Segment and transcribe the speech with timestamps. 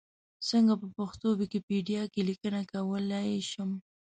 [0.49, 3.69] څنګه په پښتو ویکیپېډیا کې لیکنه کولای شم؟